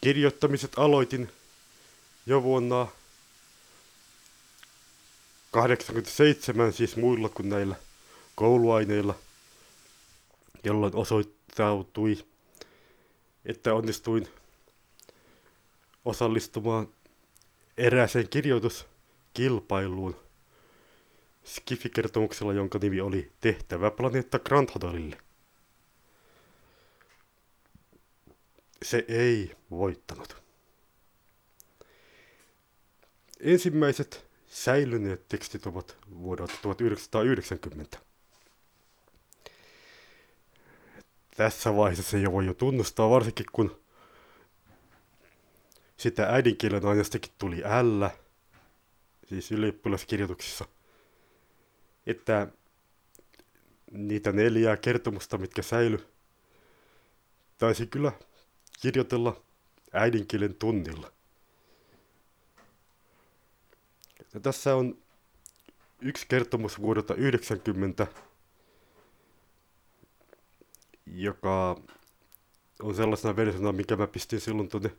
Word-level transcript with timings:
Kirjoittamiset 0.00 0.72
aloitin 0.76 1.32
jo 2.26 2.42
vuonna 2.42 2.86
87 5.50 6.72
siis 6.72 6.96
muilla 6.96 7.28
kuin 7.28 7.48
näillä 7.48 7.76
kouluaineilla, 8.34 9.14
jolloin 10.64 10.96
osoittautui, 10.96 12.24
että 13.44 13.74
onnistuin 13.74 14.28
osallistumaan 16.04 16.88
erääseen 17.76 18.28
kirjoituskilpailuun 18.28 20.16
Skifi-kertomuksella, 21.44 22.52
jonka 22.52 22.78
nimi 22.82 23.00
oli 23.00 23.32
Tehtävä 23.40 23.90
planeetta 23.90 24.38
Grand 24.38 24.68
Hotelille. 24.74 25.29
Se 28.84 29.04
ei 29.08 29.56
voittanut. 29.70 30.42
Ensimmäiset 33.40 34.26
säilyneet 34.46 35.28
tekstit 35.28 35.66
ovat 35.66 35.96
vuodelta 36.18 36.54
1990. 36.62 37.98
Tässä 41.36 41.76
vaiheessa 41.76 42.10
se 42.10 42.18
jo 42.18 42.32
voi 42.32 42.46
jo 42.46 42.54
tunnustaa, 42.54 43.10
varsinkin 43.10 43.46
kun 43.52 43.80
sitä 45.96 46.26
äidinkielen 46.26 46.86
aineestakin 46.86 47.32
tuli 47.38 47.62
L, 47.82 48.04
siis 49.28 49.52
ylioppilaskirjoituksissa, 49.52 50.64
että 52.06 52.46
niitä 53.90 54.32
neljää 54.32 54.76
kertomusta, 54.76 55.38
mitkä 55.38 55.62
säily, 55.62 56.06
taisi 57.58 57.86
kyllä 57.86 58.12
kirjoitella 58.80 59.42
äidinkielen 59.92 60.54
tunnilla. 60.54 61.12
Ja 64.34 64.40
tässä 64.40 64.76
on 64.76 64.98
yksi 66.00 66.26
kertomus 66.28 66.80
vuodelta 66.80 67.14
90, 67.14 68.06
joka 71.06 71.80
on 72.82 72.94
sellaisena 72.94 73.36
versiona, 73.36 73.72
mikä 73.72 73.96
mä 73.96 74.06
pistin 74.06 74.40
silloin 74.40 74.68
tuonne 74.68 74.90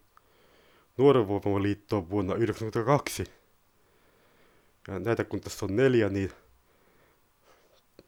Nuoren 0.97 1.27
vuonna 1.27 1.77
1992. 1.87 3.23
Ja 4.87 4.99
näitä 4.99 5.23
kun 5.23 5.41
tässä 5.41 5.65
on 5.65 5.75
neljä, 5.75 6.09
niin 6.09 6.31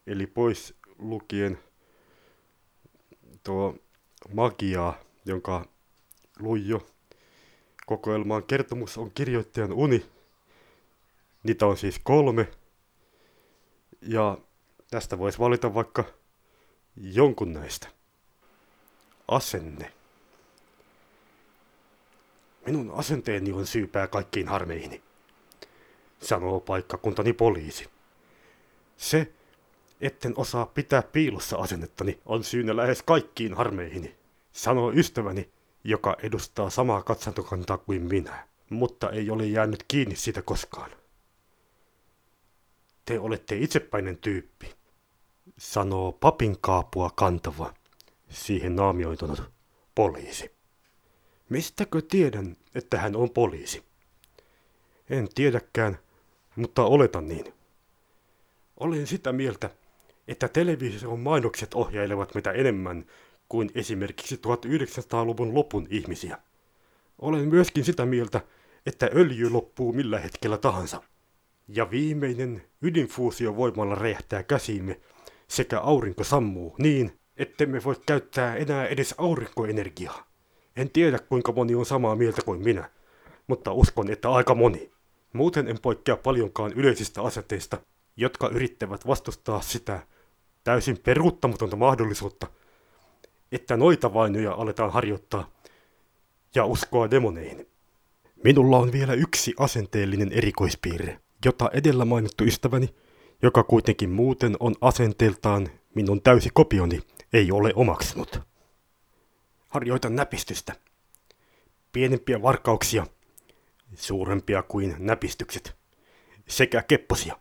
eli 0.07 0.27
pois 0.27 0.73
lukien 0.97 1.59
tuo 3.43 3.75
magiaa, 4.33 4.99
jonka 5.25 5.65
luin 6.39 6.81
kokoelmaan. 7.85 8.43
Kertomus 8.43 8.97
on 8.97 9.11
kirjoittajan 9.11 9.73
uni. 9.73 10.05
Niitä 11.43 11.65
on 11.65 11.77
siis 11.77 11.99
kolme. 12.03 12.47
Ja 14.01 14.37
tästä 14.91 15.19
voisi 15.19 15.39
valita 15.39 15.73
vaikka 15.73 16.03
jonkun 16.97 17.53
näistä. 17.53 17.87
Asenne. 19.27 19.91
Minun 22.65 22.91
asenteeni 22.91 23.51
on 23.51 23.67
syypää 23.67 24.07
kaikkiin 24.07 24.47
harmeihini, 24.47 25.01
sanoo 26.21 26.59
paikkakuntani 26.59 27.33
poliisi. 27.33 27.89
Se, 28.97 29.31
etten 30.01 30.33
osaa 30.35 30.65
pitää 30.65 31.01
piilossa 31.01 31.57
asennettani, 31.57 32.19
on 32.25 32.43
syynä 32.43 32.75
lähes 32.75 33.03
kaikkiin 33.03 33.53
harmeihini, 33.53 34.15
sanoo 34.53 34.91
ystäväni, 34.91 35.51
joka 35.83 36.17
edustaa 36.23 36.69
samaa 36.69 37.03
katsantokantaa 37.03 37.77
kuin 37.77 38.01
minä, 38.01 38.47
mutta 38.69 39.09
ei 39.09 39.29
ole 39.29 39.45
jäänyt 39.45 39.85
kiinni 39.87 40.15
siitä 40.15 40.41
koskaan. 40.41 40.91
Te 43.05 43.19
olette 43.19 43.57
itsepäinen 43.57 44.17
tyyppi, 44.17 44.73
sanoo 45.57 46.11
papin 46.11 46.57
kaapua 46.61 47.11
kantava, 47.15 47.73
siihen 48.29 48.75
naamioitunut 48.75 49.51
poliisi. 49.95 50.51
Mistäkö 51.49 52.01
tiedän, 52.01 52.55
että 52.75 52.97
hän 52.97 53.15
on 53.15 53.29
poliisi? 53.29 53.83
En 55.09 55.29
tiedäkään, 55.35 55.99
mutta 56.55 56.83
oletan 56.83 57.27
niin. 57.27 57.53
Olen 58.77 59.07
sitä 59.07 59.33
mieltä, 59.33 59.69
että 60.27 60.47
television 60.47 61.19
mainokset 61.19 61.73
ohjailevat 61.73 62.35
mitä 62.35 62.51
enemmän 62.51 63.05
kuin 63.53 63.71
esimerkiksi 63.75 64.35
1900-luvun 64.35 65.53
lopun 65.53 65.87
ihmisiä. 65.89 66.37
Olen 67.19 67.47
myöskin 67.47 67.85
sitä 67.85 68.05
mieltä, 68.05 68.41
että 68.85 69.09
öljy 69.15 69.49
loppuu 69.49 69.93
millä 69.93 70.19
hetkellä 70.19 70.57
tahansa. 70.57 71.03
Ja 71.67 71.91
viimeinen 71.91 72.63
ydinfuusio 72.81 73.55
voimalla 73.55 73.95
räjähtää 73.95 74.43
käsiimme 74.43 74.99
sekä 75.47 75.79
aurinko 75.79 76.23
sammuu 76.23 76.75
niin, 76.77 77.19
ettemme 77.37 77.83
voi 77.83 77.95
käyttää 78.05 78.55
enää 78.55 78.87
edes 78.87 79.15
aurinkoenergiaa. 79.17 80.27
En 80.75 80.89
tiedä 80.89 81.19
kuinka 81.19 81.51
moni 81.51 81.75
on 81.75 81.85
samaa 81.85 82.15
mieltä 82.15 82.41
kuin 82.41 82.63
minä, 82.63 82.89
mutta 83.47 83.71
uskon, 83.71 84.11
että 84.11 84.29
aika 84.29 84.55
moni. 84.55 84.91
Muuten 85.33 85.67
en 85.67 85.79
poikkea 85.81 86.17
paljonkaan 86.17 86.73
yleisistä 86.73 87.21
aseteista, 87.21 87.77
jotka 88.17 88.47
yrittävät 88.47 89.07
vastustaa 89.07 89.61
sitä 89.61 89.99
täysin 90.63 90.97
peruuttamatonta 90.97 91.75
mahdollisuutta, 91.75 92.47
että 93.55 93.77
noita 93.77 94.13
vainoja 94.13 94.51
aletaan 94.53 94.91
harjoittaa 94.91 95.49
ja 96.55 96.65
uskoa 96.65 97.11
demoneihin. 97.11 97.67
Minulla 98.43 98.77
on 98.77 98.91
vielä 98.91 99.13
yksi 99.13 99.53
asenteellinen 99.59 100.31
erikoispiirre, 100.31 101.19
jota 101.45 101.69
edellä 101.73 102.05
mainittu 102.05 102.43
ystäväni, 102.43 102.89
joka 103.41 103.63
kuitenkin 103.63 104.09
muuten 104.09 104.55
on 104.59 104.75
asenteeltaan 104.81 105.69
minun 105.95 106.21
täysi 106.21 106.49
kopioni, 106.53 106.99
ei 107.33 107.51
ole 107.51 107.73
omaksunut 107.75 108.39
harjoita 109.73 110.09
näpistystä. 110.09 110.73
Pienempiä 111.91 112.41
varkauksia, 112.41 113.07
suurempia 113.95 114.63
kuin 114.63 114.95
näpistykset, 114.99 115.75
sekä 116.47 116.83
kepposia. 116.83 117.37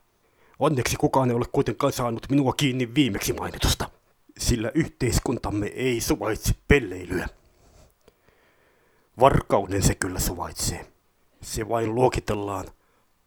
Onneksi 0.58 0.96
kukaan 0.96 1.30
ei 1.30 1.36
ole 1.36 1.44
kuitenkaan 1.52 1.92
saanut 1.92 2.30
minua 2.30 2.52
kiinni 2.52 2.94
viimeksi 2.94 3.32
mainitusta, 3.32 3.90
sillä 4.48 4.70
yhteiskuntamme 4.74 5.66
ei 5.66 6.00
suvaitse 6.00 6.54
pelleilyä. 6.68 7.28
Varkauden 9.20 9.82
se 9.82 9.94
kyllä 9.94 10.18
suvaitsee. 10.18 10.86
Se 11.42 11.68
vain 11.68 11.94
luokitellaan 11.94 12.66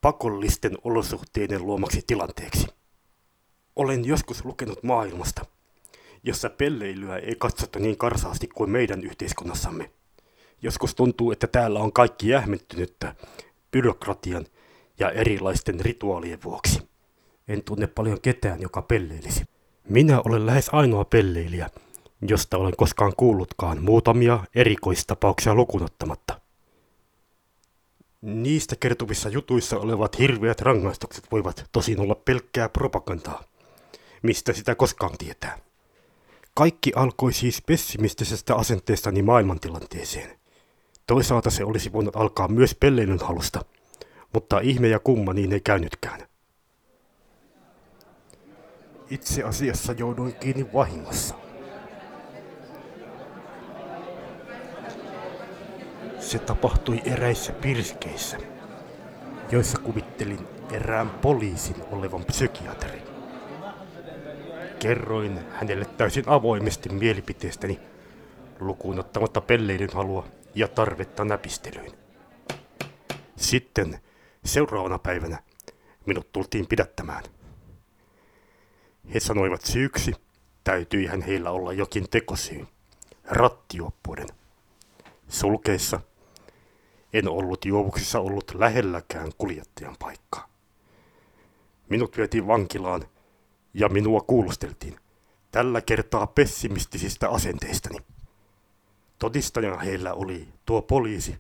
pakollisten 0.01 0.77
olosuhteiden 0.83 1.65
luomaksi 1.65 2.03
tilanteeksi. 2.07 2.67
Olen 3.75 4.05
joskus 4.05 4.45
lukenut 4.45 4.83
maailmasta– 4.83 5.45
jossa 6.25 6.49
pelleilyä 6.49 7.17
ei 7.17 7.35
katsota 7.35 7.79
niin 7.79 7.97
karsaasti 7.97 8.47
kuin 8.47 8.69
meidän 8.69 9.03
yhteiskunnassamme. 9.03 9.91
Joskus 10.61 10.95
tuntuu, 10.95 11.31
että 11.31 11.47
täällä 11.47 11.79
on 11.79 11.93
kaikki 11.93 12.27
jähmettynyttä 12.27 13.15
byrokratian 13.71 14.45
ja 14.99 15.11
erilaisten 15.11 15.79
rituaalien 15.79 16.39
vuoksi. 16.43 16.81
En 17.47 17.63
tunne 17.63 17.87
paljon 17.87 18.21
ketään, 18.21 18.61
joka 18.61 18.81
pelleilisi. 18.81 19.43
Minä 19.89 20.21
olen 20.25 20.45
lähes 20.45 20.69
ainoa 20.71 21.05
pelleilijä, 21.05 21.69
josta 22.21 22.57
olen 22.57 22.73
koskaan 22.77 23.13
kuullutkaan 23.17 23.83
muutamia 23.83 24.39
erikoistapauksia 24.55 25.55
lukunottamatta. 25.55 26.41
Niistä 28.21 28.75
kertovissa 28.75 29.29
jutuissa 29.29 29.77
olevat 29.77 30.19
hirveät 30.19 30.61
rangaistukset 30.61 31.27
voivat 31.31 31.69
tosin 31.71 31.99
olla 31.99 32.15
pelkkää 32.15 32.69
propagandaa. 32.69 33.43
Mistä 34.21 34.53
sitä 34.53 34.75
koskaan 34.75 35.17
tietää? 35.17 35.57
Kaikki 36.53 36.91
alkoi 36.95 37.33
siis 37.33 37.61
pessimistisestä 37.61 38.55
asenteestani 38.55 39.21
maailmantilanteeseen. 39.21 40.39
Toisaalta 41.07 41.49
se 41.49 41.63
olisi 41.63 41.93
voinut 41.93 42.15
alkaa 42.15 42.47
myös 42.47 42.75
pelleilyn 42.75 43.19
halusta, 43.19 43.65
mutta 44.33 44.59
ihme 44.59 44.87
ja 44.87 44.99
kumma 44.99 45.33
niin 45.33 45.53
ei 45.53 45.61
käynytkään. 45.61 46.27
Itse 49.09 49.43
asiassa 49.43 49.93
jouduin 49.93 50.35
kiinni 50.35 50.73
vahingossa. 50.73 51.35
Se 56.19 56.39
tapahtui 56.39 57.01
eräissä 57.05 57.53
pirskeissä, 57.53 58.37
joissa 59.51 59.79
kuvittelin 59.79 60.47
erään 60.71 61.09
poliisin 61.09 61.75
olevan 61.91 62.25
psykiatri. 62.25 63.01
Kerroin 64.79 65.39
hänelle 65.51 65.85
täysin 65.85 66.23
avoimesti 66.27 66.89
mielipiteestäni, 66.89 67.79
lukuun 68.59 68.99
ottamatta 68.99 69.41
pelleilyn 69.41 69.93
halua 69.93 70.27
ja 70.55 70.67
tarvetta 70.67 71.25
näpistelyyn. 71.25 71.91
Sitten 73.35 73.99
seuraavana 74.45 74.99
päivänä 74.99 75.39
minut 76.05 76.31
tultiin 76.31 76.67
pidättämään. 76.67 77.23
He 79.13 79.19
sanoivat 79.19 79.61
syyksi, 79.61 80.13
täytyihän 80.63 81.21
heillä 81.21 81.51
olla 81.51 81.73
jokin 81.73 82.09
tekosyy, 82.09 82.67
rattioppuuden. 83.25 84.27
Sulkeissa 85.27 85.99
En 87.13 87.27
ollut 87.27 87.65
juovuksissa 87.65 88.19
ollut 88.19 88.51
lähelläkään 88.55 89.31
kuljettajan 89.37 89.95
paikkaa. 89.99 90.47
Minut 91.89 92.17
vietiin 92.17 92.47
vankilaan 92.47 93.03
ja 93.73 93.89
minua 93.89 94.21
kuulusteltiin. 94.21 94.99
Tällä 95.51 95.81
kertaa 95.81 96.27
pessimistisistä 96.27 97.29
asenteistani. 97.29 97.97
Todistajana 99.19 99.77
heillä 99.77 100.13
oli 100.13 100.47
tuo 100.65 100.81
poliisi, 100.81 101.37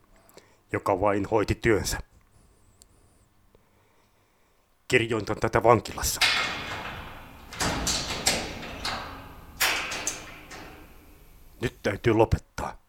joka 0.71 1.01
vain 1.01 1.25
hoiti 1.25 1.55
työnsä. 1.55 1.99
Kirjoitan 4.87 5.37
tätä 5.39 5.63
vankilassa. 5.63 6.21
Nyt 11.65 11.81
täytyy 11.83 12.13
lopettaa. 12.13 12.81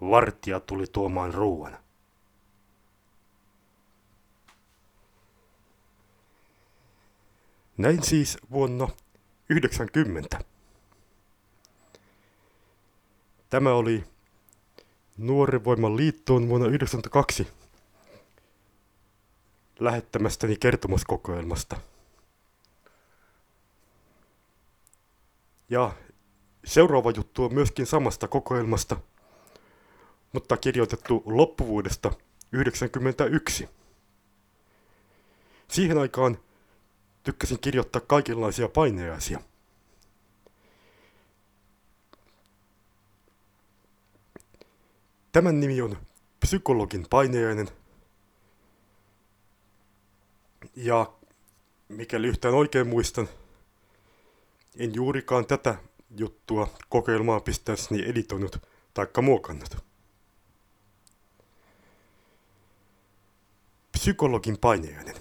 Vartija 0.00 0.60
tuli 0.60 0.86
tuomaan 0.86 1.34
ruoan. 1.34 1.78
Näin 7.76 8.02
siis 8.02 8.38
vuonna 8.50 8.88
90. 9.48 10.38
Tämä 13.50 13.72
oli 13.72 14.04
Nuoren 15.16 15.64
voiman 15.64 15.96
liittoon 15.96 16.48
vuonna 16.48 16.64
1992 16.64 17.48
lähettämästäni 19.80 20.56
kertomuskokoelmasta. 20.56 21.76
Ja 25.68 25.92
seuraava 26.64 27.10
juttu 27.10 27.44
on 27.44 27.54
myöskin 27.54 27.86
samasta 27.86 28.28
kokoelmasta, 28.28 28.96
mutta 30.32 30.56
kirjoitettu 30.56 31.22
loppuvuodesta 31.26 32.10
1991. 32.10 33.68
Siihen 35.68 35.98
aikaan 35.98 36.38
tykkäsin 37.22 37.58
kirjoittaa 37.60 38.02
kaikenlaisia 38.06 38.68
paineaisia. 38.68 39.40
Tämän 45.32 45.60
nimi 45.60 45.82
on 45.82 45.96
psykologin 46.40 47.06
paineainen. 47.10 47.68
Ja 50.76 51.12
mikäli 51.88 52.26
yhtään 52.26 52.54
oikein 52.54 52.86
muistan, 52.86 53.28
en 54.78 54.94
juurikaan 54.94 55.46
tätä 55.46 55.74
juttua 56.16 56.68
kokeilmaa 56.88 57.40
pistäessäni 57.40 58.08
editoinut 58.08 58.56
taikka 58.94 59.22
muokannut. 59.22 59.76
Psykologin 63.92 64.58
paineainen. 64.58 65.16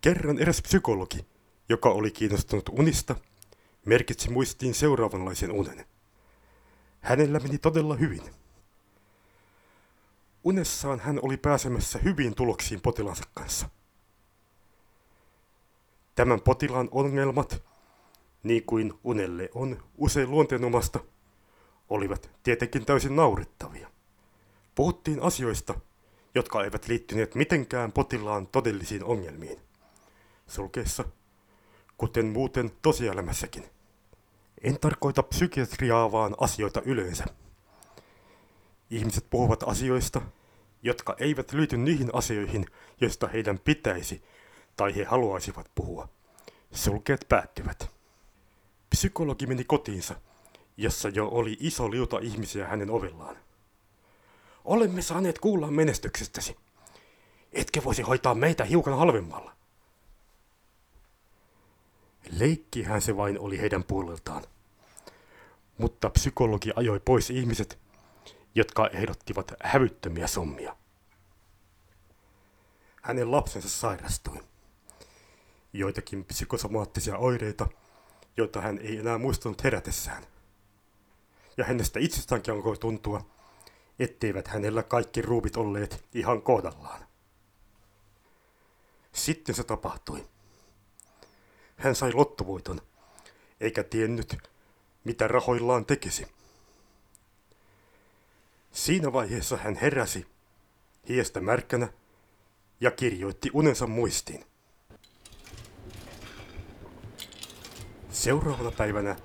Kerran 0.00 0.38
eräs 0.38 0.62
psykologi, 0.62 1.26
joka 1.68 1.88
oli 1.88 2.10
kiinnostunut 2.10 2.68
unista, 2.68 3.16
merkitsi 3.84 4.30
muistiin 4.30 4.74
seuraavanlaisen 4.74 5.52
unen. 5.52 5.86
Hänellä 7.00 7.40
meni 7.40 7.58
todella 7.58 7.96
hyvin. 7.96 8.22
Unessaan 10.44 11.00
hän 11.00 11.18
oli 11.22 11.36
pääsemässä 11.36 11.98
hyviin 11.98 12.34
tuloksiin 12.34 12.80
potilaansa 12.80 13.24
kanssa. 13.34 13.68
Tämän 16.14 16.40
potilaan 16.40 16.88
ongelmat, 16.90 17.62
niin 18.42 18.64
kuin 18.64 18.92
unelle 19.04 19.50
on 19.54 19.82
usein 19.96 20.30
luonteenomasta, 20.30 21.00
olivat 21.88 22.30
tietenkin 22.42 22.84
täysin 22.84 23.16
naurettavia. 23.16 23.90
Puhuttiin 24.74 25.22
asioista, 25.22 25.74
jotka 26.34 26.64
eivät 26.64 26.88
liittyneet 26.88 27.34
mitenkään 27.34 27.92
potilaan 27.92 28.46
todellisiin 28.46 29.04
ongelmiin 29.04 29.58
sulkeessa, 30.46 31.04
kuten 31.98 32.26
muuten 32.26 32.70
tosielämässäkin. 32.82 33.64
En 34.62 34.80
tarkoita 34.80 35.22
psykiatriaa, 35.22 36.12
vaan 36.12 36.34
asioita 36.40 36.82
yleensä. 36.84 37.24
Ihmiset 38.90 39.26
puhuvat 39.30 39.62
asioista, 39.66 40.22
jotka 40.82 41.16
eivät 41.18 41.52
liity 41.52 41.76
niihin 41.76 42.10
asioihin, 42.12 42.66
joista 43.00 43.28
heidän 43.28 43.58
pitäisi 43.58 44.22
tai 44.76 44.96
he 44.96 45.04
haluaisivat 45.04 45.70
puhua. 45.74 46.08
Sulkeet 46.72 47.26
päättyvät. 47.28 47.97
Psykologi 48.98 49.46
meni 49.46 49.64
kotiinsa, 49.64 50.14
jossa 50.76 51.08
jo 51.08 51.28
oli 51.28 51.56
iso 51.60 51.90
liuta 51.90 52.18
ihmisiä 52.18 52.66
hänen 52.66 52.90
ovellaan. 52.90 53.36
Olemme 54.64 55.02
saaneet 55.02 55.38
kuulla 55.38 55.70
menestyksestäsi. 55.70 56.56
Etkä 57.52 57.84
voisi 57.84 58.02
hoitaa 58.02 58.34
meitä 58.34 58.64
hiukan 58.64 58.98
halvemmalla. 58.98 59.52
Leikkihän 62.30 63.02
se 63.02 63.16
vain 63.16 63.38
oli 63.38 63.60
heidän 63.60 63.84
puoleltaan. 63.84 64.44
Mutta 65.78 66.10
psykologi 66.10 66.70
ajoi 66.76 67.00
pois 67.00 67.30
ihmiset, 67.30 67.78
jotka 68.54 68.88
ehdottivat 68.88 69.52
hävyttömiä 69.62 70.26
summia. 70.26 70.76
Hänen 73.02 73.30
lapsensa 73.30 73.68
sairastui. 73.68 74.40
Joitakin 75.72 76.24
psykosomaattisia 76.24 77.16
oireita, 77.16 77.68
joita 78.38 78.60
hän 78.60 78.78
ei 78.78 78.98
enää 78.98 79.18
muistanut 79.18 79.64
herätessään. 79.64 80.26
Ja 81.56 81.64
hänestä 81.64 82.00
itsestäänkin 82.00 82.54
alkoi 82.54 82.78
tuntua, 82.78 83.26
etteivät 83.98 84.48
hänellä 84.48 84.82
kaikki 84.82 85.22
ruuvit 85.22 85.56
olleet 85.56 86.04
ihan 86.14 86.42
kohdallaan. 86.42 87.06
Sitten 89.12 89.54
se 89.54 89.64
tapahtui. 89.64 90.28
Hän 91.76 91.94
sai 91.94 92.12
lottovoiton, 92.12 92.80
eikä 93.60 93.82
tiennyt, 93.82 94.38
mitä 95.04 95.28
rahoillaan 95.28 95.86
tekisi. 95.86 96.26
Siinä 98.72 99.12
vaiheessa 99.12 99.56
hän 99.56 99.74
heräsi, 99.74 100.26
hiestä 101.08 101.40
märkänä, 101.40 101.88
ja 102.80 102.90
kirjoitti 102.90 103.50
unensa 103.52 103.86
muistiin. 103.86 104.44
Seuraavana 108.18 108.70
päivänä 108.70 109.16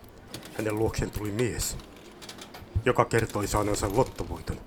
hänen 0.57 0.80
luokseen 0.80 1.12
tuli 1.12 1.31
mies, 1.31 1.78
joka 2.86 3.06
kertoi 3.06 3.48
saaneensa 3.48 3.95
lottovoiton 3.95 4.62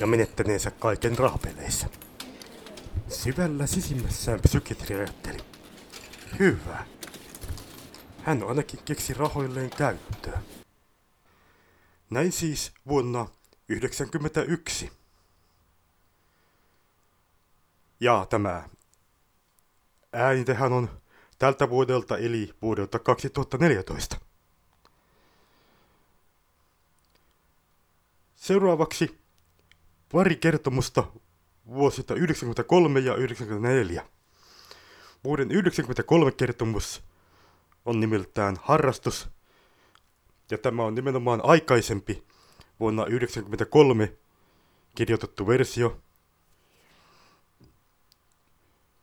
ja 0.00 0.06
menettäneensä 0.06 0.70
kaiken 0.70 1.18
rahpeleissä. 1.18 1.88
Syvällä 3.08 3.66
sisimmässään 3.66 4.40
psykiatri 4.40 4.96
ajatteli, 4.96 5.38
Hyvä. 6.38 6.86
Hän 8.22 8.42
ainakin 8.48 8.80
keksi 8.84 9.14
rahoilleen 9.14 9.70
käyttöä. 9.70 10.42
Näin 12.10 12.32
siis 12.32 12.72
vuonna 12.88 13.18
1991. 13.18 14.92
Ja 18.00 18.26
tämä 18.30 18.68
äänitehän 20.12 20.72
on 20.72 20.97
tältä 21.38 21.70
vuodelta 21.70 22.18
eli 22.18 22.54
vuodelta 22.62 22.98
2014. 22.98 24.20
Seuraavaksi 28.36 29.18
pari 30.12 30.36
kertomusta 30.36 31.04
vuosilta 31.66 32.14
93 32.14 33.00
ja 33.00 33.14
94. 33.14 34.06
Vuoden 35.24 35.50
93 35.50 36.32
kertomus 36.32 37.02
on 37.84 38.00
nimeltään 38.00 38.56
Harrastus, 38.62 39.28
ja 40.50 40.58
tämä 40.58 40.84
on 40.84 40.94
nimenomaan 40.94 41.40
aikaisempi 41.44 42.24
vuonna 42.80 43.02
1993 43.02 44.12
kirjoitettu 44.94 45.46
versio. 45.46 46.00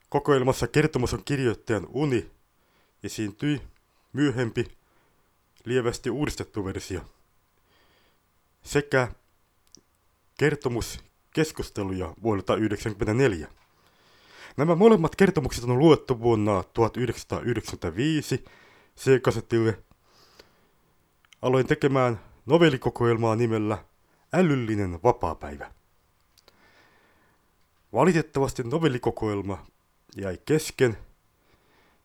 Kokoelmassa 0.10 0.68
kertomus 0.68 1.14
on 1.14 1.24
kirjoittajan 1.26 1.88
uni 1.90 2.32
esiintyi 3.04 3.62
myöhempi 4.14 4.66
lievästi 5.66 6.10
uudistettu 6.10 6.66
versio 6.66 7.02
sekä 8.64 9.08
kertomus 10.38 11.00
keskusteluja 11.34 12.14
vuodelta 12.24 12.46
1994. 12.46 13.48
Nämä 14.58 14.76
molemmat 14.76 15.16
kertomukset 15.16 15.64
on 15.64 15.80
luettu 15.80 16.20
vuonna 16.20 16.64
1995 16.74 18.46
C-kasetille. 18.98 19.78
Aloin 21.42 21.68
tekemään 21.68 22.20
novellikokoelmaa 22.46 23.36
nimellä 23.36 23.78
Älyllinen 24.34 25.00
vapaapäivä. 25.04 25.72
Valitettavasti 27.94 28.64
novellikokoelma 28.64 29.66
jäi 30.16 30.38
kesken 30.46 30.98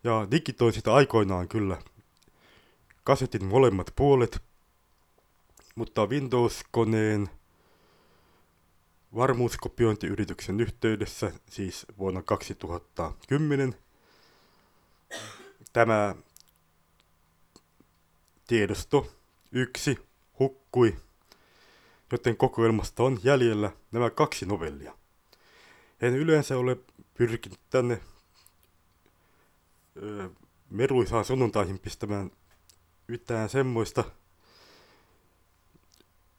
ja 0.05 0.29
digitoin 0.31 0.73
sitä 0.73 0.95
aikoinaan 0.95 1.49
kyllä 1.49 1.83
kasetin 3.05 3.45
molemmat 3.45 3.93
puolet, 3.97 4.43
mutta 5.75 6.07
Windows-koneen 6.07 7.31
varmuuskopiointiyrityksen 9.15 10.61
yhteydessä, 10.61 11.33
siis 11.51 11.87
vuonna 11.99 12.23
2010, 12.23 13.75
tämä 15.73 16.15
tiedosto 18.47 19.13
yksi 19.53 19.99
hukkui, 20.39 20.97
joten 22.13 22.37
kokoelmasta 22.37 23.03
on 23.03 23.19
jäljellä 23.23 23.71
nämä 23.93 24.11
kaksi 24.11 24.47
novellia. 24.47 25.00
En 26.01 26.17
yleensä 26.17 26.59
ole 26.59 26.77
pyrkinyt 27.15 27.61
tänne 27.71 28.01
öö, 30.03 30.29
meruisaan 30.71 31.25
sunnuntaihin 31.25 31.79
pistämään 31.79 32.31
yhtään 33.09 33.49
semmoista, 33.49 34.05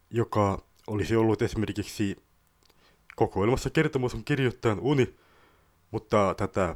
joka 0.10 0.63
olisi 0.88 1.15
ollut 1.15 1.41
esimerkiksi 1.41 2.24
kokoelmassa 3.15 3.70
kertomus 3.70 4.13
on 4.13 4.24
kirjoittajan 4.24 4.80
uni, 4.80 5.15
mutta 5.91 6.36
tätä 6.38 6.74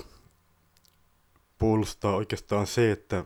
puolustaa 1.58 2.16
oikeastaan 2.16 2.68
se, 2.68 2.92
että 2.92 3.26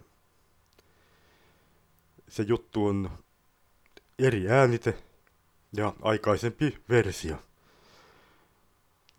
se 2.28 2.44
juttu 2.44 2.86
on 2.86 3.10
eri 4.20 4.50
äänite 4.50 5.04
ja 5.74 5.94
aikaisempi 6.02 6.78
versio. 6.90 7.49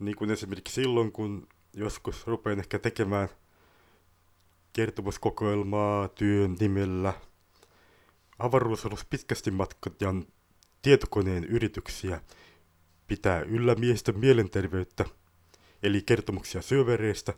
Niin 0.00 0.16
kuin 0.16 0.30
esimerkiksi 0.30 0.74
silloin, 0.74 1.12
kun 1.12 1.48
joskus 1.74 2.26
rupean 2.26 2.58
ehkä 2.58 2.78
tekemään 2.78 3.28
kertomuskokoelmaa 4.72 6.08
työn 6.08 6.56
nimellä 6.60 7.14
avaruusalus 8.38 9.04
pitkästi 9.04 9.50
matkan 9.50 10.26
tietokoneen 10.82 11.44
yrityksiä 11.44 12.20
pitää 13.06 13.40
yllä 13.40 13.74
miehistön 13.74 14.18
mielenterveyttä, 14.18 15.04
eli 15.82 16.02
kertomuksia 16.02 16.62
syövereistä, 16.62 17.34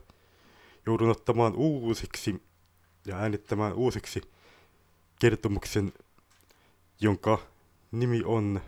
joudun 0.85 1.09
ottamaan 1.09 1.55
uusiksi 1.55 2.43
ja 3.05 3.17
äänittämään 3.17 3.73
uusiksi 3.73 4.21
kertomuksen, 5.19 5.93
jonka 7.01 7.39
nimi 7.91 8.21
on 8.25 8.61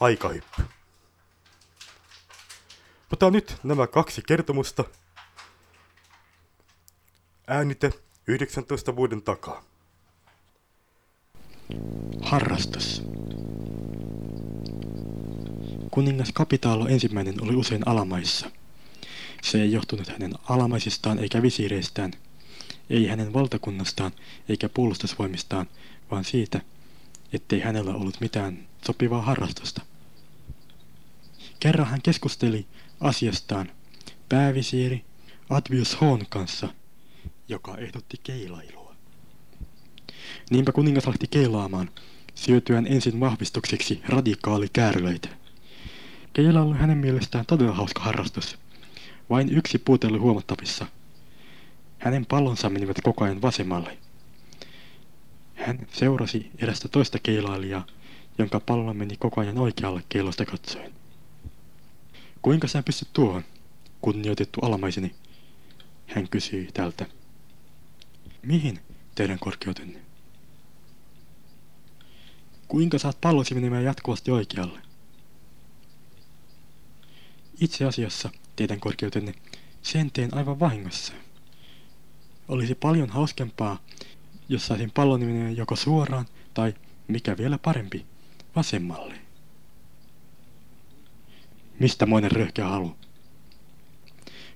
Aikahyppy. 0.00 0.62
Mutta 3.14 3.30
nyt 3.30 3.56
nämä 3.64 3.86
kaksi 3.86 4.22
kertomusta. 4.26 4.84
Äänite 7.46 7.92
19 8.26 8.96
vuoden 8.96 9.22
takaa. 9.22 9.64
Harrastus. 12.22 13.02
Kuningas 15.90 16.32
Kapitaalo 16.32 16.88
ensimmäinen 16.88 17.42
oli 17.42 17.54
usein 17.54 17.88
alamaissa. 17.88 18.50
Se 19.42 19.62
ei 19.62 19.72
johtunut 19.72 20.08
hänen 20.08 20.32
alamaisistaan 20.48 21.18
eikä 21.18 21.42
visiireistään, 21.42 22.12
ei 22.90 23.06
hänen 23.06 23.32
valtakunnastaan 23.32 24.12
eikä 24.48 24.68
puolustusvoimistaan, 24.68 25.66
vaan 26.10 26.24
siitä, 26.24 26.60
ettei 27.32 27.60
hänellä 27.60 27.94
ollut 27.94 28.20
mitään 28.20 28.66
sopivaa 28.86 29.22
harrastusta. 29.22 29.82
Kerran 31.60 31.86
hän 31.86 32.02
keskusteli 32.02 32.66
asiastaan 33.00 33.70
päävisiiri 34.28 35.04
Advius 35.50 36.00
Hoon 36.00 36.26
kanssa, 36.28 36.68
joka 37.48 37.78
ehdotti 37.78 38.16
keilailua. 38.22 38.94
Niinpä 40.50 40.72
kuningas 40.72 41.06
lähti 41.06 41.26
keilaamaan, 41.26 41.90
syötyään 42.34 42.86
ensin 42.86 43.20
vahvistukseksi 43.20 44.00
radikaali 44.08 44.68
kääröitä. 44.72 45.28
Keila 46.32 46.62
oli 46.62 46.78
hänen 46.78 46.98
mielestään 46.98 47.46
todella 47.46 47.74
hauska 47.74 48.02
harrastus. 48.02 48.58
Vain 49.30 49.48
yksi 49.48 49.78
puute 49.78 50.06
oli 50.06 50.18
huomattavissa. 50.18 50.86
Hänen 51.98 52.26
pallonsa 52.26 52.70
menivät 52.70 52.96
koko 53.02 53.24
ajan 53.24 53.42
vasemmalle. 53.42 53.98
Hän 55.54 55.86
seurasi 55.92 56.50
erästä 56.58 56.88
toista 56.88 57.18
keilailijaa, 57.22 57.86
jonka 58.38 58.60
pallo 58.60 58.94
meni 58.94 59.16
koko 59.16 59.40
ajan 59.40 59.58
oikealle 59.58 60.02
keilosta 60.08 60.44
katsoen. 60.44 61.03
Kuinka 62.44 62.68
sä 62.68 62.82
pystyt 62.82 63.08
tuohon, 63.12 63.44
kunnioitettu 64.00 64.60
alamaiseni? 64.60 65.14
Hän 66.06 66.28
kysyi 66.28 66.68
tältä. 66.74 67.06
Mihin, 68.42 68.80
teidän 69.14 69.38
korkeutenne? 69.38 70.00
Kuinka 72.68 72.98
saat 72.98 73.20
pallosi 73.20 73.54
menemään 73.54 73.84
jatkuvasti 73.84 74.30
oikealle? 74.30 74.80
Itse 77.60 77.84
asiassa, 77.84 78.30
teidän 78.56 78.80
korkeutenne, 78.80 79.34
sen 79.82 80.10
teen 80.10 80.34
aivan 80.34 80.60
vahingossa. 80.60 81.12
Olisi 82.48 82.74
paljon 82.74 83.10
hauskempaa, 83.10 83.78
jos 84.48 84.66
saisin 84.66 84.90
pallon 84.90 85.20
menemään 85.20 85.56
joko 85.56 85.76
suoraan 85.76 86.26
tai, 86.54 86.74
mikä 87.08 87.36
vielä 87.36 87.58
parempi, 87.58 88.06
vasemmalle. 88.56 89.23
Mistä 91.78 92.06
moinen 92.06 92.32
röhkeä 92.32 92.68
halu? 92.68 92.96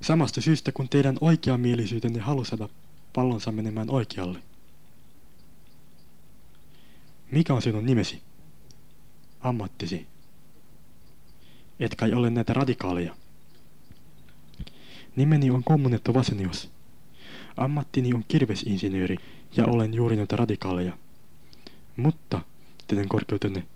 Samasta 0.00 0.40
syystä 0.40 0.72
kun 0.72 0.88
teidän 0.88 1.18
oikeamielisyytenne 1.20 2.20
halu 2.20 2.44
saada 2.44 2.68
pallonsa 3.12 3.52
menemään 3.52 3.90
oikealle. 3.90 4.38
Mikä 7.30 7.54
on 7.54 7.62
sinun 7.62 7.86
nimesi? 7.86 8.22
Ammattisi. 9.40 10.06
Et 11.80 11.94
kai 11.94 12.12
ole 12.12 12.30
näitä 12.30 12.52
radikaaleja. 12.52 13.14
Nimeni 15.16 15.50
on 15.50 15.64
kommunetto 15.64 16.14
Vasenius. 16.14 16.70
Ammattini 17.56 18.14
on 18.14 18.24
kirvesinsinööri 18.28 19.16
ja 19.56 19.66
olen 19.66 19.94
juuri 19.94 20.16
näitä 20.16 20.36
radikaaleja. 20.36 20.98
Mutta, 21.96 22.40
teidän 22.86 23.08
korkeutenne, 23.08 23.66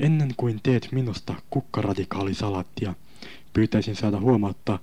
ennen 0.00 0.34
kuin 0.36 0.60
teet 0.62 0.88
minusta 0.92 1.34
kukkaradikaalisalattia, 1.50 2.94
pyytäisin 3.52 3.96
saada 3.96 4.20
huomauttaa, 4.20 4.78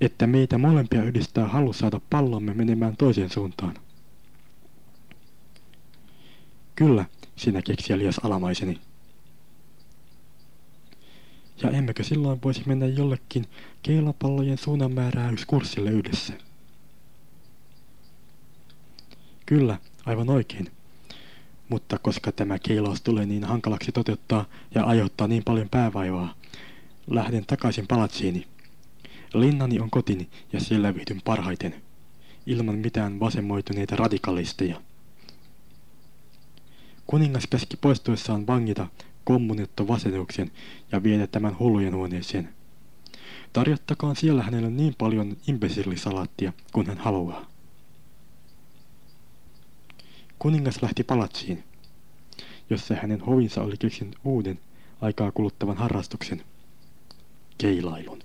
että 0.00 0.26
meitä 0.26 0.58
molempia 0.58 1.02
yhdistää 1.02 1.48
halu 1.48 1.72
saada 1.72 2.00
pallomme 2.10 2.54
menemään 2.54 2.96
toiseen 2.96 3.30
suuntaan. 3.30 3.74
Kyllä, 6.76 7.04
sinä 7.36 7.62
keksiälias 7.62 8.18
alamaiseni. 8.18 8.80
Ja 11.62 11.70
emmekö 11.70 12.04
silloin 12.04 12.40
voisi 12.44 12.62
mennä 12.66 12.86
jollekin 12.86 13.46
keilapallojen 13.82 14.58
suunnanmääräyskurssille 14.58 15.90
yhdessä? 15.90 16.34
Kyllä, 19.46 19.78
aivan 20.06 20.30
oikein. 20.30 20.79
Mutta 21.70 21.98
koska 21.98 22.32
tämä 22.32 22.58
keilaus 22.58 23.02
tulee 23.02 23.26
niin 23.26 23.44
hankalaksi 23.44 23.92
toteuttaa 23.92 24.44
ja 24.74 24.84
aiheuttaa 24.84 25.28
niin 25.28 25.44
paljon 25.44 25.68
päävaivaa, 25.68 26.34
lähden 27.06 27.46
takaisin 27.46 27.86
palatsiini. 27.86 28.46
Linnani 29.34 29.80
on 29.80 29.90
kotini 29.90 30.28
ja 30.52 30.60
siellä 30.60 30.94
viihdyn 30.94 31.20
parhaiten, 31.24 31.74
ilman 32.46 32.74
mitään 32.74 33.20
vasemmoituneita 33.20 33.96
radikalisteja. 33.96 34.80
Kuningas 37.06 37.46
käski 37.50 37.76
poistuessaan 37.76 38.46
vangita 38.46 38.86
kommunetto 39.24 39.88
Vasetuksen 39.88 40.50
ja 40.92 41.02
viedä 41.02 41.26
tämän 41.26 41.58
hullujen 41.58 41.94
huoneeseen. 41.94 42.48
Tarjottakaan 43.52 44.16
siellä 44.16 44.42
hänelle 44.42 44.70
niin 44.70 44.94
paljon 44.98 45.36
imbesillisalaattia 45.46 46.52
kuin 46.72 46.86
hän 46.86 46.98
haluaa. 46.98 47.49
Kuningas 50.40 50.82
lähti 50.82 51.04
palatsiin, 51.04 51.64
jossa 52.70 52.94
hänen 52.94 53.20
hovinsa 53.20 53.62
oli 53.62 53.76
keksinyt 53.76 54.16
uuden 54.24 54.58
aikaa 55.00 55.32
kuluttavan 55.32 55.76
harrastuksen, 55.76 56.44
keilailun. 57.58 58.22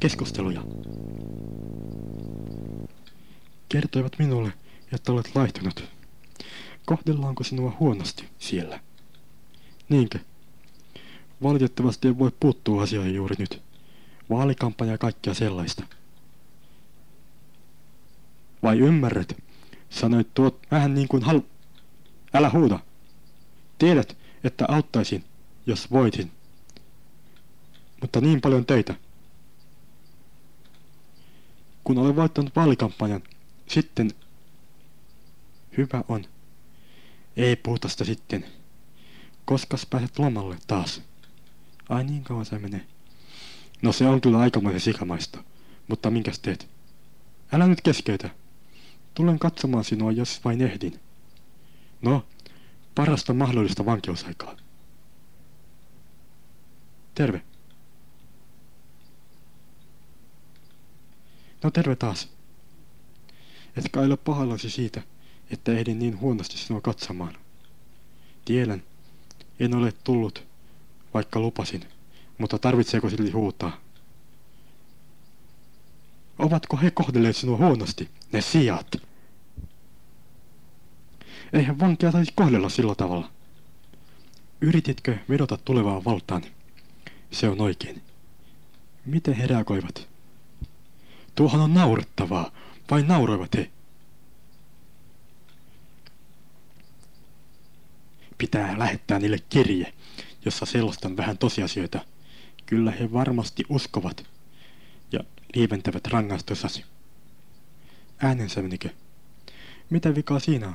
Keskusteluja. 0.00 0.62
Kertoivat 3.68 4.18
minulle, 4.18 4.52
että 4.92 5.12
olet 5.12 5.30
laihtunut. 5.34 5.84
Kohdellaanko 6.86 7.44
sinua 7.44 7.76
huonosti 7.80 8.28
siellä? 8.38 8.80
Niinkö? 9.88 10.18
Valitettavasti 11.42 12.08
ei 12.08 12.18
voi 12.18 12.32
puuttua 12.40 12.82
asioihin 12.82 13.14
juuri 13.14 13.36
nyt. 13.38 13.62
Vaalikampanja 14.30 14.94
ja 14.94 14.98
kaikkea 14.98 15.34
sellaista. 15.34 15.99
Vai 18.62 18.78
ymmärrät? 18.78 19.36
Sanoit 19.90 20.34
tuot 20.34 20.66
vähän 20.70 20.94
niin 20.94 21.08
kuin 21.08 21.22
halu... 21.22 21.46
Älä 22.34 22.50
huuda. 22.50 22.78
Tiedät, 23.78 24.16
että 24.44 24.64
auttaisin, 24.68 25.24
jos 25.66 25.90
voitin. 25.90 26.30
Mutta 28.00 28.20
niin 28.20 28.40
paljon 28.40 28.66
töitä. 28.66 28.94
Kun 31.84 31.98
olen 31.98 32.16
voittanut 32.16 32.56
vaalikampanjan, 32.56 33.22
sitten 33.66 34.10
hyvä 35.76 36.04
on. 36.08 36.24
Ei 37.36 37.56
puhuta 37.56 37.88
sitä 37.88 38.04
sitten. 38.04 38.44
Koskas 39.44 39.86
pääset 39.86 40.18
lomalle 40.18 40.56
taas? 40.66 41.02
Ai 41.88 42.04
niin 42.04 42.24
kauan 42.24 42.44
se 42.44 42.58
menee. 42.58 42.86
No 43.82 43.92
se 43.92 44.06
on 44.06 44.20
kyllä 44.20 44.38
aikamoisen 44.38 44.80
sikamaista. 44.80 45.44
Mutta 45.88 46.10
minkäs 46.10 46.38
teet? 46.38 46.68
Älä 47.52 47.66
nyt 47.66 47.80
keskeytä. 47.80 48.30
Tulen 49.20 49.38
katsomaan 49.38 49.84
sinua, 49.84 50.12
jos 50.12 50.44
vain 50.44 50.62
ehdin. 50.62 51.00
No, 52.02 52.26
parasta 52.94 53.34
mahdollista 53.34 53.86
vankeusaikaa. 53.86 54.56
Terve. 57.14 57.42
No 61.62 61.70
terve 61.70 61.96
taas. 61.96 62.28
Etkä 63.76 64.00
ole 64.00 64.16
pahallasi 64.16 64.70
siitä, 64.70 65.02
että 65.50 65.72
ehdin 65.72 65.98
niin 65.98 66.20
huonosti 66.20 66.58
sinua 66.58 66.80
katsomaan. 66.80 67.36
Tiedän, 68.44 68.82
en 69.58 69.74
ole 69.74 69.92
tullut, 70.04 70.46
vaikka 71.14 71.40
lupasin, 71.40 71.84
mutta 72.38 72.58
tarvitseeko 72.58 73.10
silti 73.10 73.30
huutaa? 73.30 73.80
Ovatko 76.38 76.76
he 76.76 76.90
kohdelleet 76.90 77.36
sinua 77.36 77.56
huonosti, 77.56 78.10
ne 78.32 78.40
sijat? 78.40 79.09
Eihän 81.52 81.80
vankia 81.80 82.12
saisi 82.12 82.32
kohdella 82.36 82.68
sillä 82.68 82.94
tavalla. 82.94 83.30
Yrititkö 84.60 85.18
vedota 85.28 85.56
tulevaan 85.56 86.04
valtaan? 86.04 86.42
Se 87.30 87.48
on 87.48 87.60
oikein. 87.60 88.02
Miten 89.06 89.34
he 89.34 89.46
reagoivat? 89.46 90.08
Tuohan 91.34 91.60
on 91.60 91.74
naurettavaa. 91.74 92.50
Vai 92.90 93.02
nauroivat 93.02 93.54
he? 93.54 93.70
Pitää 98.38 98.78
lähettää 98.78 99.18
niille 99.18 99.38
kirje, 99.48 99.92
jossa 100.44 100.66
selostan 100.66 101.16
vähän 101.16 101.38
tosiasioita. 101.38 102.04
Kyllä 102.66 102.90
he 102.90 103.12
varmasti 103.12 103.64
uskovat 103.68 104.26
ja 105.12 105.20
lieventävät 105.54 106.06
rangaistusasi. 106.06 106.84
Äänensävenikö? 108.18 108.88
Mitä 109.90 110.14
vikaa 110.14 110.38
siinä 110.40 110.68
on? 110.68 110.74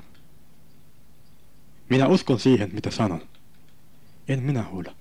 Minä 1.89 2.07
uskon 2.07 2.39
siihen, 2.39 2.69
mitä 2.73 2.91
sanon. 2.91 3.21
En 4.27 4.43
minä 4.43 4.63
huuda. 4.71 4.95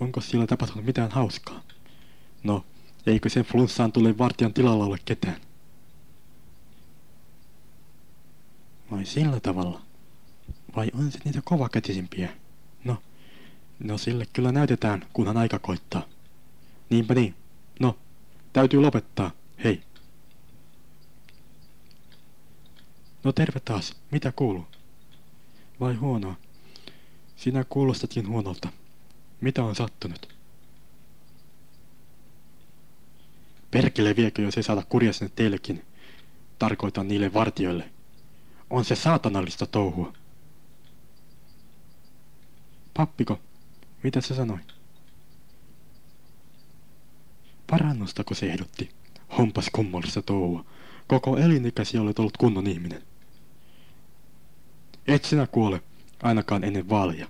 Onko 0.00 0.20
siellä 0.20 0.46
tapahtunut 0.46 0.84
mitään 0.84 1.10
hauskaa? 1.10 1.62
No, 2.44 2.64
eikö 3.06 3.28
sen 3.28 3.44
flunssaan 3.44 3.92
tule 3.92 4.18
vartijan 4.18 4.54
tilalla 4.54 4.84
ole 4.84 4.98
ketään? 5.04 5.40
Vai 8.90 9.04
sillä 9.04 9.40
tavalla? 9.40 9.82
Vai 10.76 10.90
on 10.94 11.12
se 11.12 11.18
niitä 11.24 11.40
kovakätisimpiä? 11.44 12.32
No, 12.84 13.02
no 13.78 13.98
sille 13.98 14.26
kyllä 14.32 14.52
näytetään, 14.52 15.06
kunhan 15.12 15.36
aika 15.36 15.58
koittaa. 15.58 16.02
Niinpä 16.90 17.14
niin. 17.14 17.34
No, 17.80 17.98
täytyy 18.52 18.80
lopettaa. 18.80 19.30
Hei. 19.64 19.82
No 23.24 23.32
terve 23.32 23.60
taas. 23.60 23.96
Mitä 24.10 24.32
kuuluu? 24.36 24.66
Vai 25.82 25.94
huonoa? 25.94 26.34
Sinä 27.36 27.64
kuulostatkin 27.64 28.28
huonolta. 28.28 28.68
Mitä 29.40 29.64
on 29.64 29.74
sattunut? 29.74 30.34
Perkele 33.70 34.16
viekö, 34.16 34.42
jos 34.42 34.56
ei 34.56 34.62
saada 34.62 34.82
kurja 34.88 35.12
sinne 35.12 35.32
teillekin. 35.36 35.84
Tarkoitan 36.58 37.08
niille 37.08 37.32
vartioille. 37.32 37.90
On 38.70 38.84
se 38.84 38.94
saatanallista 38.94 39.66
touhua. 39.66 40.12
Pappiko, 42.94 43.40
mitä 44.02 44.20
se 44.20 44.34
sanoi? 44.34 44.58
Parannustako 47.70 48.34
se 48.34 48.46
ehdotti? 48.46 48.90
Hompas 49.38 49.70
kummallista 49.72 50.22
touhua. 50.22 50.64
Koko 51.06 51.36
elinikäsi 51.36 51.98
olet 51.98 52.18
ollut 52.18 52.36
kunnon 52.36 52.66
ihminen. 52.66 53.11
Et 55.06 55.24
sinä 55.24 55.46
kuole, 55.46 55.82
ainakaan 56.22 56.64
ennen 56.64 56.88
vaaleja. 56.88 57.28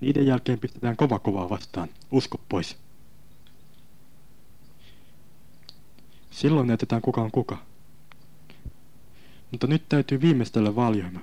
Niiden 0.00 0.26
jälkeen 0.26 0.58
pistetään 0.58 0.96
kova 0.96 1.18
kovaa 1.18 1.50
vastaan. 1.50 1.88
Usko 2.10 2.40
pois. 2.48 2.76
Silloin 6.30 6.66
näytetään 6.66 7.02
kuka 7.02 7.20
on 7.20 7.30
kuka. 7.30 7.58
Mutta 9.50 9.66
nyt 9.66 9.88
täytyy 9.88 10.20
viimeistellä 10.20 10.76
vaaliohjelma. 10.76 11.20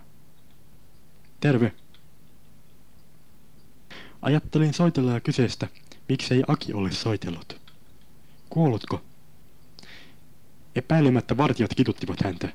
Terve. 1.39 1.73
Ajattelin 4.21 4.73
soitella 4.73 5.19
kyseistä, 5.19 5.67
miksei 6.09 6.43
Aki 6.47 6.73
ole 6.73 6.91
soitellut. 6.91 7.61
Kuolutko? 8.49 9.01
Epäilemättä 10.75 11.37
vartijat 11.37 11.75
kituttivat 11.75 12.23
häntä, 12.23 12.49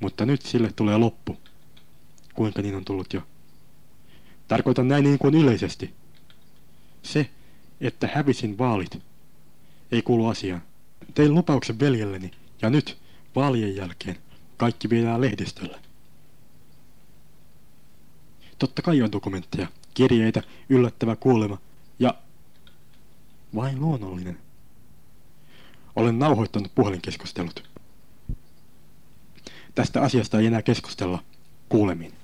mutta 0.00 0.26
nyt 0.26 0.42
sille 0.42 0.72
tulee 0.76 0.96
loppu. 0.96 1.36
Kuinka 2.34 2.62
niin 2.62 2.74
on 2.74 2.84
tullut 2.84 3.12
jo? 3.12 3.22
Tarkoitan 4.48 4.88
näin 4.88 5.04
niin 5.04 5.18
kuin 5.18 5.34
yleisesti. 5.34 5.94
Se, 7.02 7.30
että 7.80 8.08
hävisin 8.14 8.58
vaalit, 8.58 8.98
ei 9.92 10.02
kuulu 10.02 10.26
asiaan. 10.26 10.62
Tein 11.14 11.34
lupauksen 11.34 11.80
veljelleni, 11.80 12.30
ja 12.62 12.70
nyt, 12.70 12.98
vaalien 13.36 13.76
jälkeen, 13.76 14.16
kaikki 14.56 14.90
viedään 14.90 15.20
lehdistölle. 15.20 15.80
Totta 18.58 18.82
kai 18.82 19.02
on 19.02 19.12
dokumentteja, 19.12 19.68
kirjeitä, 19.94 20.42
yllättävä 20.68 21.16
kuolema 21.16 21.58
ja 21.98 22.14
vain 23.54 23.80
luonnollinen. 23.80 24.38
Olen 25.96 26.18
nauhoittanut 26.18 26.74
puhelinkeskustelut. 26.74 27.69
Tästä 29.74 30.02
asiasta 30.02 30.38
ei 30.38 30.46
enää 30.46 30.62
keskustella. 30.62 31.22
Kuulemiin. 31.68 32.19